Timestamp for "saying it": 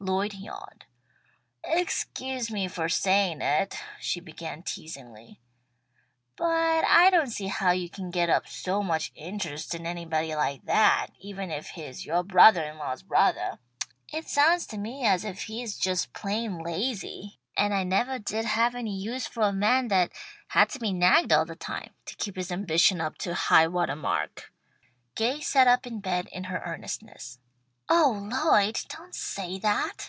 2.90-3.78